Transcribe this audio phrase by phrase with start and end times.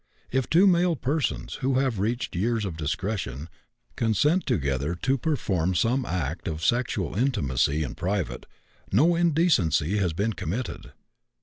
[0.31, 3.49] If two male persons, who have reached years of discretion,
[3.95, 8.47] consent together to perform some act of sexual intimacy in private,
[8.91, 10.93] no indecency has been committed.